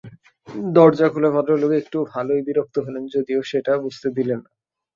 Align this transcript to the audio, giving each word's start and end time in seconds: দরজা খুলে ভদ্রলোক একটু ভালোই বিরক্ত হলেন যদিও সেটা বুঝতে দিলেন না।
দরজা 0.75 1.07
খুলে 1.13 1.29
ভদ্রলোক 1.35 1.71
একটু 1.81 1.97
ভালোই 2.13 2.41
বিরক্ত 2.47 2.75
হলেন 2.85 3.03
যদিও 3.15 3.39
সেটা 3.51 3.73
বুঝতে 3.83 4.07
দিলেন 4.17 4.39
না। 4.39 4.49